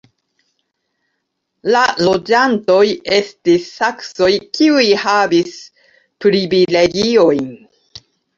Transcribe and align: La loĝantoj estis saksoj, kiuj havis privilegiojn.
La 1.75 1.83
loĝantoj 2.07 2.85
estis 3.17 3.67
saksoj, 3.75 4.31
kiuj 4.57 4.87
havis 5.03 5.55
privilegiojn. 6.27 7.55